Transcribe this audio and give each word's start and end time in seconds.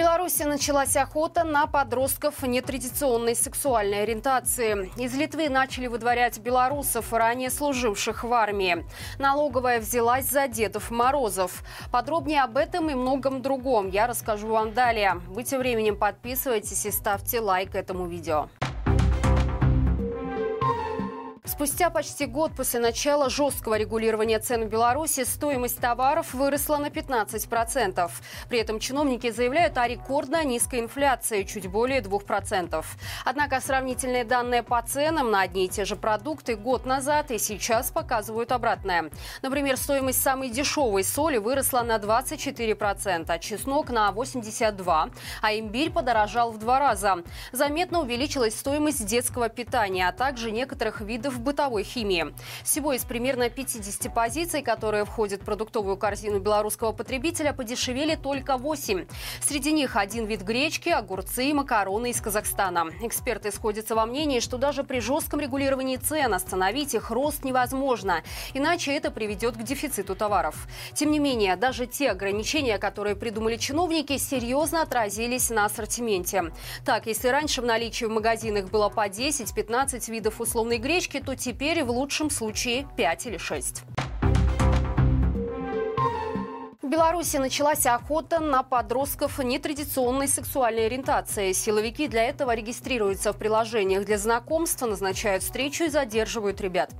Беларуси 0.00 0.44
началась 0.44 0.96
охота 0.96 1.44
на 1.44 1.66
подростков 1.66 2.42
нетрадиционной 2.42 3.36
сексуальной 3.36 4.02
ориентации. 4.04 4.90
Из 4.96 5.14
Литвы 5.14 5.50
начали 5.50 5.88
выдворять 5.88 6.38
белорусов, 6.38 7.12
ранее 7.12 7.50
служивших 7.50 8.24
в 8.24 8.32
армии. 8.32 8.86
Налоговая 9.18 9.78
взялась 9.78 10.24
за 10.24 10.48
Дедов 10.48 10.90
Морозов. 10.90 11.62
Подробнее 11.92 12.44
об 12.44 12.56
этом 12.56 12.88
и 12.88 12.94
многом 12.94 13.42
другом 13.42 13.90
я 13.90 14.06
расскажу 14.06 14.48
вам 14.48 14.72
далее. 14.72 15.20
Вы 15.28 15.44
тем 15.44 15.58
временем 15.58 15.98
подписывайтесь 15.98 16.86
и 16.86 16.90
ставьте 16.90 17.38
лайк 17.40 17.74
этому 17.74 18.06
видео. 18.06 18.48
Спустя 21.50 21.90
почти 21.90 22.26
год 22.26 22.52
после 22.56 22.78
начала 22.78 23.28
жесткого 23.28 23.76
регулирования 23.76 24.38
цен 24.38 24.66
в 24.66 24.68
Беларуси 24.68 25.24
стоимость 25.24 25.80
товаров 25.80 26.32
выросла 26.32 26.76
на 26.76 26.86
15%. 26.86 28.08
При 28.48 28.58
этом 28.60 28.78
чиновники 28.78 29.30
заявляют 29.30 29.76
о 29.76 29.88
рекордно 29.88 30.44
низкой 30.44 30.78
инфляции, 30.78 31.42
чуть 31.42 31.66
более 31.66 32.02
2%. 32.02 32.84
Однако 33.24 33.60
сравнительные 33.60 34.22
данные 34.24 34.62
по 34.62 34.80
ценам 34.80 35.32
на 35.32 35.40
одни 35.40 35.64
и 35.64 35.68
те 35.68 35.84
же 35.84 35.96
продукты 35.96 36.54
год 36.54 36.86
назад 36.86 37.32
и 37.32 37.38
сейчас 37.38 37.90
показывают 37.90 38.52
обратное. 38.52 39.10
Например, 39.42 39.76
стоимость 39.76 40.22
самой 40.22 40.50
дешевой 40.50 41.02
соли 41.02 41.38
выросла 41.38 41.80
на 41.80 41.96
24%, 41.96 43.24
а 43.26 43.38
чеснок 43.40 43.90
на 43.90 44.08
82%, 44.12 45.12
а 45.42 45.52
имбирь 45.52 45.90
подорожал 45.90 46.52
в 46.52 46.58
два 46.58 46.78
раза. 46.78 47.24
Заметно 47.50 48.02
увеличилась 48.02 48.56
стоимость 48.56 49.04
детского 49.04 49.48
питания, 49.48 50.06
а 50.06 50.12
также 50.12 50.52
некоторых 50.52 51.00
видов 51.00 51.39
бытовой 51.40 51.82
химии. 51.82 52.34
Всего 52.62 52.92
из 52.92 53.04
примерно 53.04 53.50
50 53.50 54.12
позиций, 54.14 54.62
которые 54.62 55.04
входят 55.04 55.42
в 55.42 55.44
продуктовую 55.44 55.96
корзину 55.96 56.38
белорусского 56.38 56.92
потребителя, 56.92 57.52
подешевели 57.52 58.14
только 58.14 58.56
8. 58.56 59.06
Среди 59.42 59.72
них 59.72 59.96
один 59.96 60.26
вид 60.26 60.42
гречки, 60.42 60.88
огурцы 60.88 61.46
и 61.46 61.52
макароны 61.52 62.10
из 62.10 62.20
Казахстана. 62.20 62.86
Эксперты 63.02 63.50
сходятся 63.50 63.94
во 63.94 64.06
мнении, 64.06 64.40
что 64.40 64.58
даже 64.58 64.84
при 64.84 65.00
жестком 65.00 65.40
регулировании 65.40 65.96
цен 65.96 66.34
остановить 66.34 66.94
их 66.94 67.10
рост 67.10 67.44
невозможно, 67.44 68.22
иначе 68.54 68.94
это 68.94 69.10
приведет 69.10 69.56
к 69.56 69.62
дефициту 69.62 70.14
товаров. 70.14 70.66
Тем 70.94 71.10
не 71.10 71.18
менее, 71.18 71.56
даже 71.56 71.86
те 71.86 72.10
ограничения, 72.10 72.78
которые 72.78 73.16
придумали 73.16 73.56
чиновники, 73.56 74.16
серьезно 74.18 74.82
отразились 74.82 75.50
на 75.50 75.64
ассортименте. 75.64 76.52
Так, 76.84 77.06
если 77.06 77.28
раньше 77.28 77.62
в 77.62 77.64
наличии 77.64 78.04
в 78.04 78.10
магазинах 78.10 78.70
было 78.70 78.88
по 78.88 79.08
10-15 79.08 80.10
видов 80.10 80.40
условной 80.40 80.78
гречки, 80.78 81.20
то 81.30 81.36
теперь 81.36 81.84
в 81.84 81.90
лучшем 81.92 82.28
случае 82.28 82.88
5 82.96 83.26
или 83.26 83.38
6. 83.38 83.84
Беларуси 86.90 87.36
началась 87.36 87.86
охота 87.86 88.40
на 88.40 88.64
подростков 88.64 89.38
нетрадиционной 89.38 90.26
сексуальной 90.26 90.86
ориентации. 90.86 91.52
Силовики 91.52 92.08
для 92.08 92.24
этого 92.24 92.52
регистрируются 92.52 93.32
в 93.32 93.36
приложениях 93.36 94.04
для 94.04 94.18
знакомства, 94.18 94.86
назначают 94.86 95.44
встречу 95.44 95.84
и 95.84 95.88
задерживают 95.88 96.60
ребят. 96.60 96.90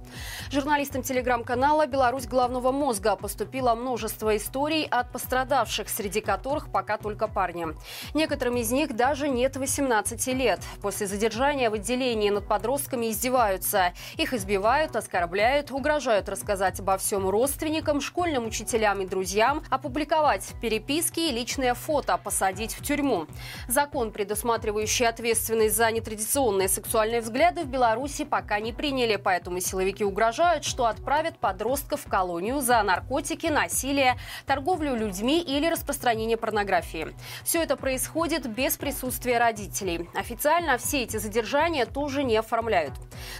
Журналистам 0.52 1.02
телеграм-канала 1.02 1.88
«Беларусь 1.88 2.28
главного 2.28 2.70
мозга» 2.70 3.16
поступило 3.16 3.74
множество 3.74 4.36
историй 4.36 4.84
от 4.84 5.10
пострадавших, 5.10 5.88
среди 5.88 6.20
которых 6.20 6.70
пока 6.70 6.96
только 6.96 7.26
парни. 7.26 7.66
Некоторым 8.14 8.58
из 8.58 8.70
них 8.70 8.94
даже 8.94 9.28
нет 9.28 9.56
18 9.56 10.24
лет. 10.28 10.60
После 10.80 11.08
задержания 11.08 11.68
в 11.68 11.74
отделении 11.74 12.30
над 12.30 12.46
подростками 12.46 13.10
издеваются. 13.10 13.92
Их 14.16 14.34
избивают, 14.34 14.94
оскорбляют, 14.94 15.72
угрожают 15.72 16.28
рассказать 16.28 16.78
обо 16.78 16.96
всем 16.96 17.28
родственникам, 17.28 18.00
школьным 18.00 18.46
учителям 18.46 19.00
и 19.00 19.06
друзьям, 19.06 19.64
а 19.68 19.79
опубликовать 19.80 20.46
переписки 20.60 21.20
и 21.20 21.32
личное 21.32 21.72
фото, 21.72 22.18
посадить 22.18 22.74
в 22.74 22.82
тюрьму. 22.82 23.26
Закон, 23.66 24.12
предусматривающий 24.12 25.08
ответственность 25.08 25.74
за 25.74 25.90
нетрадиционные 25.90 26.68
сексуальные 26.68 27.22
взгляды 27.22 27.62
в 27.62 27.66
Беларуси 27.66 28.24
пока 28.24 28.60
не 28.60 28.74
приняли, 28.74 29.16
поэтому 29.16 29.58
силовики 29.60 30.04
угрожают, 30.04 30.64
что 30.64 30.84
отправят 30.84 31.38
подростков 31.38 32.02
в 32.04 32.10
колонию 32.10 32.60
за 32.60 32.82
наркотики, 32.82 33.46
насилие, 33.46 34.18
торговлю 34.44 34.94
людьми 34.94 35.40
или 35.40 35.66
распространение 35.66 36.36
порнографии. 36.36 37.08
Все 37.42 37.62
это 37.62 37.76
происходит 37.76 38.46
без 38.46 38.76
присутствия 38.76 39.38
родителей. 39.38 40.10
Официально 40.14 40.76
все 40.76 41.04
эти 41.04 41.16
задержания 41.16 41.86
тоже 41.86 42.22
не 42.22 42.36
оформляют. 42.36 42.92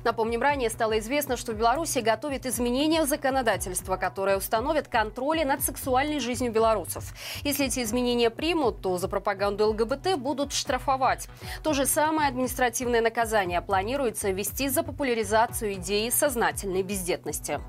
Напомним, 0.05 0.41
ранее 0.41 0.71
стало 0.71 0.99
известно, 1.01 1.37
что 1.37 1.53
в 1.53 1.57
Беларуси 1.57 1.99
готовят 1.99 2.47
изменения 2.47 3.03
в 3.03 3.09
законодательство, 3.09 3.99
которое 3.99 4.39
установит 4.39 4.89
контроль 4.89 5.45
над 5.45 5.63
сексуальной 5.63 6.19
жизнью 6.19 6.30
жизнью 6.31 6.53
белорусов. 6.53 7.13
Если 7.43 7.67
эти 7.67 7.83
изменения 7.83 8.31
примут, 8.31 8.83
то 8.83 8.99
за 8.99 9.09
пропаганду 9.09 9.67
ЛГБТ 9.71 10.17
будут 10.17 10.53
штрафовать. 10.53 11.29
То 11.65 11.73
же 11.73 11.87
самое 11.87 12.29
административное 12.29 13.01
наказание 13.01 13.61
планируется 13.61 14.31
ввести 14.31 14.69
за 14.69 14.85
популяризацию 14.85 15.75
идеи 15.75 16.09
сознательной 16.11 16.85
бездетности. 16.85 17.61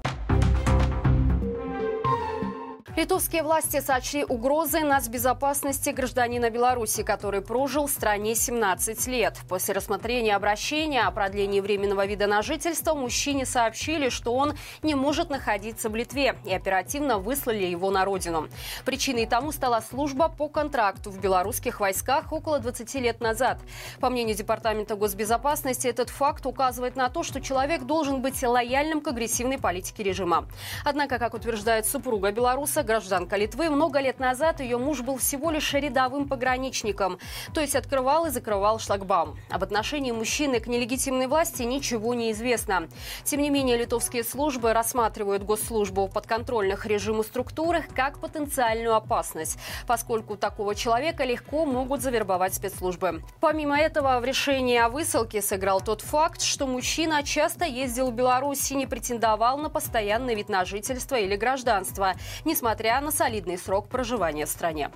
Литовские 2.97 3.41
власти 3.43 3.79
сочли 3.79 4.25
угрозой 4.25 4.83
нацбезопасности 4.83 5.91
гражданина 5.91 6.49
Беларуси, 6.49 7.03
который 7.03 7.39
прожил 7.39 7.87
в 7.87 7.89
стране 7.89 8.35
17 8.35 9.07
лет. 9.07 9.37
После 9.47 9.73
рассмотрения 9.73 10.35
обращения 10.35 11.03
о 11.03 11.11
продлении 11.11 11.61
временного 11.61 12.05
вида 12.05 12.27
на 12.27 12.41
жительство 12.41 12.93
мужчине 12.93 13.45
сообщили, 13.45 14.09
что 14.09 14.33
он 14.33 14.55
не 14.83 14.93
может 14.93 15.29
находиться 15.29 15.87
в 15.87 15.95
Литве 15.95 16.35
и 16.45 16.53
оперативно 16.53 17.17
выслали 17.17 17.63
его 17.63 17.91
на 17.91 18.03
родину. 18.03 18.49
Причиной 18.83 19.25
тому 19.25 19.53
стала 19.53 19.79
служба 19.79 20.27
по 20.27 20.49
контракту 20.49 21.11
в 21.11 21.19
белорусских 21.21 21.79
войсках 21.79 22.33
около 22.33 22.59
20 22.59 22.93
лет 22.95 23.21
назад. 23.21 23.59
По 24.01 24.09
мнению 24.09 24.35
Департамента 24.35 24.95
госбезопасности, 24.95 25.87
этот 25.87 26.09
факт 26.09 26.45
указывает 26.45 26.97
на 26.97 27.07
то, 27.07 27.23
что 27.23 27.39
человек 27.39 27.83
должен 27.83 28.21
быть 28.21 28.43
лояльным 28.43 28.99
к 28.99 29.07
агрессивной 29.07 29.57
политике 29.57 30.03
режима. 30.03 30.45
Однако, 30.83 31.19
как 31.19 31.33
утверждает 31.33 31.85
супруга 31.85 32.33
белоруса, 32.33 32.80
Лариса, 32.81 32.83
гражданка 32.83 33.37
Литвы, 33.37 33.69
много 33.69 33.99
лет 33.99 34.19
назад 34.19 34.59
ее 34.59 34.77
муж 34.77 35.01
был 35.01 35.17
всего 35.17 35.51
лишь 35.51 35.73
рядовым 35.73 36.27
пограничником, 36.27 37.19
то 37.53 37.61
есть 37.61 37.75
открывал 37.75 38.25
и 38.25 38.29
закрывал 38.29 38.79
шлагбаум. 38.79 39.37
Об 39.49 39.63
отношении 39.63 40.11
мужчины 40.11 40.59
к 40.59 40.67
нелегитимной 40.67 41.27
власти 41.27 41.63
ничего 41.63 42.13
не 42.13 42.31
известно. 42.31 42.87
Тем 43.23 43.41
не 43.41 43.49
менее, 43.49 43.77
литовские 43.77 44.23
службы 44.23 44.73
рассматривают 44.73 45.43
госслужбу 45.43 46.07
в 46.07 46.11
подконтрольных 46.11 46.85
режиму 46.85 47.23
структурах 47.23 47.85
как 47.95 48.19
потенциальную 48.19 48.95
опасность, 48.95 49.57
поскольку 49.87 50.35
такого 50.35 50.75
человека 50.75 51.23
легко 51.23 51.65
могут 51.65 52.01
завербовать 52.01 52.53
спецслужбы. 52.53 53.21
Помимо 53.39 53.79
этого, 53.79 54.19
в 54.19 54.25
решении 54.25 54.77
о 54.77 54.89
высылке 54.89 55.41
сыграл 55.41 55.81
тот 55.81 56.01
факт, 56.01 56.41
что 56.41 56.67
мужчина 56.67 57.23
часто 57.23 57.65
ездил 57.65 58.11
в 58.11 58.13
Беларусь 58.13 58.71
и 58.71 58.75
не 58.75 58.87
претендовал 58.87 59.57
на 59.57 59.69
постоянный 59.69 60.35
вид 60.35 60.49
на 60.49 60.65
жительство 60.65 61.15
или 61.15 61.35
гражданство, 61.35 62.13
несмотря 62.45 62.70
несмотря 62.71 63.01
на 63.01 63.11
солидный 63.11 63.57
срок 63.57 63.89
проживания 63.89 64.45
в 64.45 64.49
стране. 64.49 64.89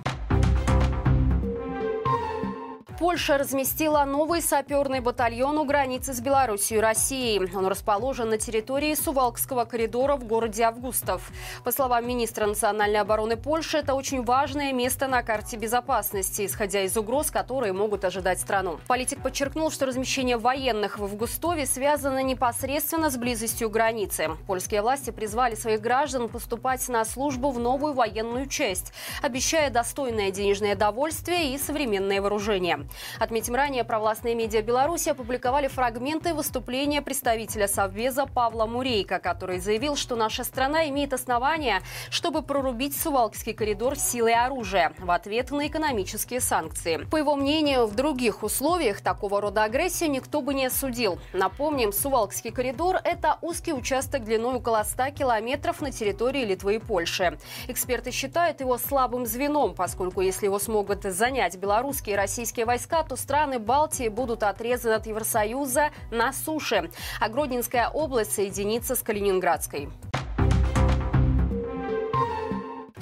Польша 2.98 3.36
разместила 3.36 4.04
новый 4.04 4.40
саперный 4.40 5.00
батальон 5.00 5.58
у 5.58 5.66
границы 5.66 6.14
с 6.14 6.20
Беларусью 6.20 6.78
и 6.78 6.80
Россией. 6.80 7.54
Он 7.54 7.66
расположен 7.66 8.30
на 8.30 8.38
территории 8.38 8.94
Сувалкского 8.94 9.66
коридора 9.66 10.16
в 10.16 10.24
городе 10.24 10.62
Августов. 10.62 11.30
По 11.62 11.72
словам 11.72 12.08
министра 12.08 12.46
национальной 12.46 13.00
обороны 13.00 13.36
Польши, 13.36 13.78
это 13.78 13.92
очень 13.92 14.24
важное 14.24 14.72
место 14.72 15.08
на 15.08 15.22
карте 15.22 15.58
безопасности, 15.58 16.46
исходя 16.46 16.84
из 16.84 16.96
угроз, 16.96 17.30
которые 17.30 17.74
могут 17.74 18.02
ожидать 18.06 18.40
страну. 18.40 18.80
Политик 18.86 19.22
подчеркнул, 19.22 19.70
что 19.70 19.84
размещение 19.84 20.38
военных 20.38 20.98
в 20.98 21.04
Августове 21.04 21.66
связано 21.66 22.22
непосредственно 22.22 23.10
с 23.10 23.18
близостью 23.18 23.68
границы. 23.68 24.30
Польские 24.46 24.80
власти 24.80 25.10
призвали 25.10 25.54
своих 25.54 25.82
граждан 25.82 26.30
поступать 26.30 26.88
на 26.88 27.04
службу 27.04 27.50
в 27.50 27.58
новую 27.58 27.92
военную 27.92 28.46
часть, 28.46 28.94
обещая 29.22 29.68
достойное 29.68 30.30
денежное 30.30 30.74
довольствие 30.74 31.52
и 31.52 31.58
современное 31.58 32.22
вооружение. 32.22 32.85
Отметим 33.18 33.54
ранее, 33.54 33.84
провластные 33.84 34.34
медиа 34.34 34.62
Беларуси 34.62 35.10
опубликовали 35.10 35.68
фрагменты 35.68 36.34
выступления 36.34 37.02
представителя 37.02 37.68
Совбеза 37.68 38.26
Павла 38.26 38.66
Мурейка, 38.66 39.18
который 39.18 39.58
заявил, 39.58 39.96
что 39.96 40.16
наша 40.16 40.44
страна 40.44 40.88
имеет 40.88 41.12
основания, 41.12 41.82
чтобы 42.10 42.42
прорубить 42.42 42.96
Сувалкский 42.96 43.52
коридор 43.52 43.96
силой 43.96 44.34
оружия 44.34 44.92
в 44.98 45.10
ответ 45.10 45.50
на 45.50 45.66
экономические 45.66 46.40
санкции. 46.40 46.98
По 47.10 47.16
его 47.16 47.36
мнению, 47.36 47.86
в 47.86 47.94
других 47.94 48.42
условиях 48.42 49.00
такого 49.00 49.40
рода 49.40 49.64
агрессию 49.64 50.10
никто 50.10 50.40
бы 50.40 50.54
не 50.54 50.66
осудил. 50.66 51.18
Напомним, 51.32 51.92
Сувалкский 51.92 52.50
коридор– 52.50 52.96
это 53.04 53.38
узкий 53.42 53.72
участок 53.72 54.24
длиной 54.24 54.56
около 54.56 54.82
100 54.82 55.10
километров 55.10 55.80
на 55.80 55.90
территории 55.90 56.44
Литвы 56.44 56.76
и 56.76 56.78
Польши. 56.78 57.38
Эксперты 57.68 58.10
считают 58.10 58.60
его 58.60 58.78
слабым 58.78 59.26
звеном, 59.26 59.74
поскольку 59.74 60.20
если 60.20 60.46
его 60.46 60.58
смогут 60.58 61.02
занять 61.02 61.56
белорусские 61.56 62.14
и 62.14 62.16
российские 62.16 62.64
войска, 62.66 62.75
войска, 62.76 63.02
то 63.04 63.16
страны 63.16 63.58
Балтии 63.58 64.08
будут 64.08 64.42
отрезаны 64.42 64.92
от 64.92 65.06
Евросоюза 65.06 65.92
на 66.10 66.34
суше, 66.34 66.90
а 67.20 67.28
Гродненская 67.30 67.88
область 67.88 68.32
соединится 68.32 68.94
с 68.94 69.02
Калининградской. 69.02 69.88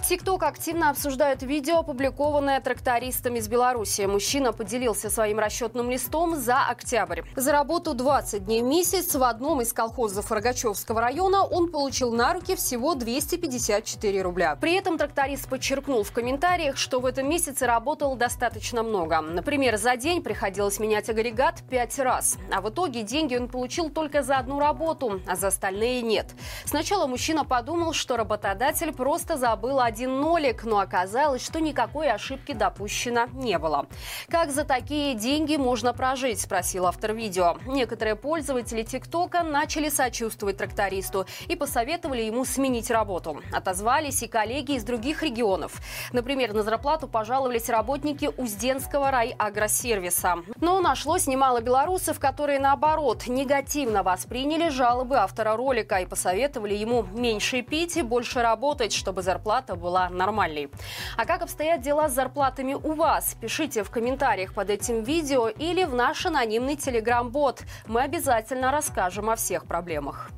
ТикТок 0.06 0.43
активно 0.43 0.91
обсуждает 0.91 1.43
видео, 1.43 1.79
опубликованное 1.79 2.61
трактористами 2.61 3.39
из 3.39 3.49
Беларуси. 3.49 4.03
Мужчина 4.03 4.53
поделился 4.53 5.09
своим 5.09 5.39
расчетным 5.39 5.91
листом 5.91 6.37
за 6.37 6.67
октябрь. 6.67 7.23
За 7.37 7.53
работу 7.53 7.95
20 7.95 8.45
дней 8.45 8.62
в 8.62 8.67
месяц 8.67 9.15
в 9.15 9.23
одном 9.23 9.62
из 9.62 9.73
колхозов 9.73 10.31
Рогачевского 10.31 11.01
района 11.01 11.43
он 11.43 11.71
получил 11.71 12.12
на 12.12 12.35
руки 12.35 12.55
всего 12.55 12.95
254 12.95 14.21
рубля. 14.21 14.56
При 14.56 14.75
этом 14.75 14.99
тракторист 14.99 15.49
подчеркнул 15.49 16.03
в 16.03 16.12
комментариях, 16.12 16.77
что 16.77 17.01
в 17.01 17.06
этом 17.06 17.27
месяце 17.27 17.65
работал 17.65 18.15
достаточно 18.15 18.83
много. 18.83 19.23
Например, 19.23 19.79
за 19.79 19.97
день 19.97 20.23
приходилось 20.23 20.79
менять 20.81 21.09
агрегат 21.09 21.62
5 21.71 21.99
раз. 22.01 22.37
А 22.53 22.61
в 22.61 22.69
итоге 22.69 23.05
деньги 23.05 23.37
он 23.37 23.49
получил 23.49 23.89
только 23.89 24.23
за 24.23 24.37
одну 24.37 24.61
работу, 24.61 25.23
а 25.27 25.35
за 25.35 25.47
остальные 25.47 26.03
нет. 26.03 26.27
Сначала 26.67 27.06
мужчина 27.06 27.47
подумал, 27.47 27.95
что 27.95 28.19
работодатель 28.19 28.93
просто 28.93 29.39
забыл 29.39 29.81
о 29.81 29.94
один 29.94 30.20
нолик, 30.20 30.64
но 30.64 30.81
оказалось, 30.81 31.44
что 31.44 31.61
никакой 31.61 32.11
ошибки 32.11 32.50
допущено 32.50 33.26
не 33.32 33.61
было. 33.61 33.87
Как 34.29 34.50
за 34.50 34.64
такие 34.64 35.14
деньги 35.14 35.55
можно 35.55 35.93
прожить, 35.93 36.41
спросил 36.41 36.87
автор 36.87 37.12
видео. 37.12 37.58
Некоторые 37.64 38.17
пользователи 38.17 38.82
ТикТока 38.82 39.44
начали 39.44 39.88
сочувствовать 39.88 40.56
трактористу 40.56 41.26
и 41.46 41.55
посоветовали 41.55 42.23
ему 42.23 42.44
сменить 42.44 42.91
работу. 42.91 43.41
Отозвались 43.52 44.25
и 44.25 44.26
коллеги 44.26 44.73
из 44.73 44.82
других 44.82 45.23
регионов. 45.23 45.81
Например, 46.12 46.52
на 46.55 46.64
зарплату 46.64 47.06
пожаловались 47.06 47.69
работники 47.69 48.29
Узденского 48.37 49.12
райагросервиса. 49.12 50.38
Но 50.61 50.81
нашлось 50.81 51.29
немало 51.29 51.61
белорусов, 51.61 52.19
которые, 52.19 52.58
наоборот, 52.58 53.29
негативно 53.29 54.02
восприняли 54.02 54.70
жалобы 54.70 55.19
автора 55.19 55.55
ролика 55.56 55.99
и 55.99 56.06
посоветовали 56.06 56.75
ему 56.75 57.05
меньше 57.05 57.62
пить 57.62 57.96
и 57.96 58.02
больше 58.02 58.43
работать, 58.43 58.93
чтобы 58.93 59.23
зарплата 59.23 59.76
была 59.76 59.83
нормальной. 59.90 60.70
А 61.16 61.26
как 61.26 61.42
обстоят 61.42 61.81
дела 61.81 62.08
с 62.08 62.14
зарплатами 62.14 62.75
у 62.75 62.92
вас? 62.92 63.36
Пишите 63.40 63.82
в 63.82 63.90
комментариях 63.90 64.54
под 64.54 64.70
этим 64.70 65.02
видео 65.02 65.48
или 65.48 65.84
в 65.84 65.94
наш 65.94 66.26
анонимный 66.26 66.76
телеграм-бот. 66.76 67.62
Мы 67.86 68.02
обязательно 68.02 68.70
расскажем 68.70 69.31
о 69.31 69.36
всех 69.36 69.66
проблемах. 69.66 70.31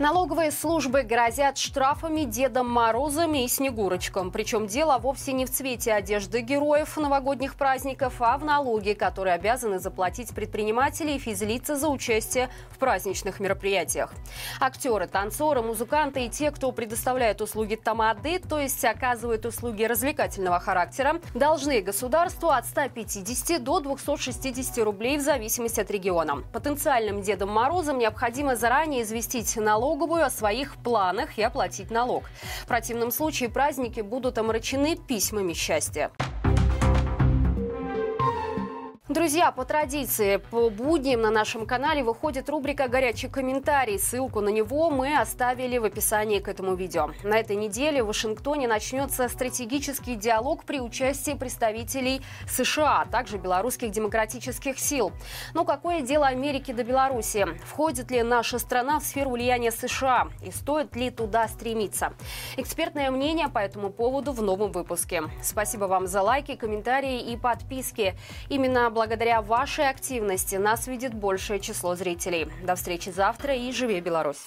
Налоговые 0.00 0.50
службы 0.50 1.02
грозят 1.02 1.58
штрафами 1.58 2.22
Дедом 2.22 2.70
Морозом 2.70 3.34
и 3.34 3.46
Снегурочкам. 3.46 4.30
Причем 4.30 4.66
дело 4.66 4.96
вовсе 4.96 5.34
не 5.34 5.44
в 5.44 5.50
цвете 5.50 5.92
одежды 5.92 6.40
героев 6.40 6.96
новогодних 6.96 7.54
праздников, 7.54 8.14
а 8.20 8.38
в 8.38 8.44
налоге, 8.46 8.94
которые 8.94 9.34
обязаны 9.34 9.78
заплатить 9.78 10.34
предприниматели 10.34 11.12
и 11.12 11.18
физлица 11.18 11.76
за 11.76 11.88
участие 11.88 12.48
в 12.70 12.78
праздничных 12.78 13.40
мероприятиях. 13.40 14.14
Актеры, 14.58 15.06
танцоры, 15.06 15.60
музыканты 15.60 16.24
и 16.24 16.30
те, 16.30 16.50
кто 16.50 16.72
предоставляет 16.72 17.42
услуги 17.42 17.74
тамады, 17.74 18.38
то 18.38 18.58
есть 18.58 18.82
оказывают 18.82 19.44
услуги 19.44 19.84
развлекательного 19.84 20.60
характера, 20.60 21.20
должны 21.34 21.82
государству 21.82 22.48
от 22.48 22.64
150 22.64 23.62
до 23.62 23.80
260 23.80 24.78
рублей 24.78 25.18
в 25.18 25.20
зависимости 25.20 25.78
от 25.78 25.90
региона. 25.90 26.42
Потенциальным 26.54 27.20
Дедом 27.20 27.50
Морозом 27.50 27.98
необходимо 27.98 28.56
заранее 28.56 29.02
известить 29.02 29.58
налог 29.58 29.89
налоговую 29.90 30.24
о 30.24 30.30
своих 30.30 30.76
планах 30.76 31.36
и 31.36 31.42
оплатить 31.42 31.90
налог. 31.90 32.22
В 32.62 32.66
противном 32.66 33.10
случае 33.10 33.48
праздники 33.48 34.00
будут 34.00 34.38
омрачены 34.38 34.96
письмами 34.96 35.52
счастья. 35.52 36.12
Друзья, 39.10 39.50
по 39.50 39.64
традиции, 39.64 40.36
по 40.36 40.70
будням 40.70 41.22
на 41.22 41.32
нашем 41.32 41.66
канале 41.66 42.04
выходит 42.04 42.48
рубрика 42.48 42.86
«Горячий 42.86 43.26
комментарий». 43.26 43.98
Ссылку 43.98 44.40
на 44.40 44.50
него 44.50 44.88
мы 44.88 45.18
оставили 45.18 45.78
в 45.78 45.84
описании 45.84 46.38
к 46.38 46.46
этому 46.46 46.76
видео. 46.76 47.10
На 47.24 47.40
этой 47.40 47.56
неделе 47.56 48.04
в 48.04 48.06
Вашингтоне 48.06 48.68
начнется 48.68 49.28
стратегический 49.28 50.14
диалог 50.14 50.62
при 50.62 50.78
участии 50.78 51.32
представителей 51.32 52.22
США, 52.48 53.00
а 53.00 53.06
также 53.06 53.38
белорусских 53.38 53.90
демократических 53.90 54.78
сил. 54.78 55.10
Но 55.54 55.64
какое 55.64 56.02
дело 56.02 56.28
Америки 56.28 56.70
до 56.70 56.84
Беларуси? 56.84 57.48
Входит 57.64 58.12
ли 58.12 58.22
наша 58.22 58.60
страна 58.60 59.00
в 59.00 59.02
сферу 59.02 59.30
влияния 59.30 59.72
США? 59.72 60.28
И 60.40 60.52
стоит 60.52 60.94
ли 60.94 61.10
туда 61.10 61.48
стремиться? 61.48 62.12
Экспертное 62.56 63.10
мнение 63.10 63.48
по 63.48 63.58
этому 63.58 63.90
поводу 63.90 64.30
в 64.30 64.40
новом 64.40 64.70
выпуске. 64.70 65.24
Спасибо 65.42 65.86
вам 65.86 66.06
за 66.06 66.22
лайки, 66.22 66.54
комментарии 66.54 67.20
и 67.20 67.36
подписки. 67.36 68.14
Именно 68.48 68.86
благодаря 69.00 69.40
вашей 69.40 69.88
активности 69.88 70.56
нас 70.56 70.86
видит 70.86 71.14
большее 71.14 71.58
число 71.58 71.94
зрителей. 71.94 72.48
До 72.62 72.74
встречи 72.74 73.08
завтра 73.08 73.54
и 73.54 73.72
живи 73.72 73.98
Беларусь! 73.98 74.42